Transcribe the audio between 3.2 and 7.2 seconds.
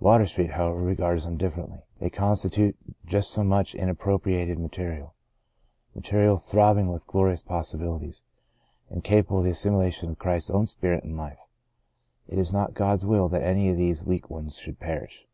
so much misap propriated material— material throbbing with